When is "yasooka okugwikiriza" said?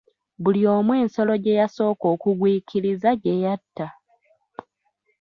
1.61-3.09